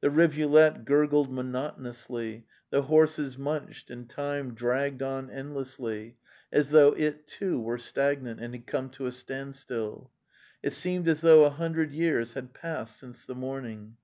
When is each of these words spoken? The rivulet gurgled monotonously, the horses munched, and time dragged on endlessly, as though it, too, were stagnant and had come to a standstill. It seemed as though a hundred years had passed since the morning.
The 0.00 0.08
rivulet 0.08 0.86
gurgled 0.86 1.30
monotonously, 1.30 2.46
the 2.70 2.80
horses 2.84 3.36
munched, 3.36 3.90
and 3.90 4.08
time 4.08 4.54
dragged 4.54 5.02
on 5.02 5.28
endlessly, 5.30 6.16
as 6.50 6.70
though 6.70 6.94
it, 6.94 7.26
too, 7.26 7.60
were 7.60 7.76
stagnant 7.76 8.40
and 8.40 8.54
had 8.54 8.66
come 8.66 8.88
to 8.88 9.04
a 9.04 9.12
standstill. 9.12 10.10
It 10.62 10.72
seemed 10.72 11.06
as 11.06 11.20
though 11.20 11.44
a 11.44 11.50
hundred 11.50 11.92
years 11.92 12.32
had 12.32 12.54
passed 12.54 12.96
since 12.96 13.26
the 13.26 13.34
morning. 13.34 13.98